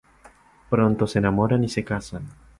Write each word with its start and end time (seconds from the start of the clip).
Pronto 0.71 1.05
se 1.05 1.19
enamoran 1.19 1.63
y 1.63 1.69
se 1.69 1.83
casan. 1.85 2.27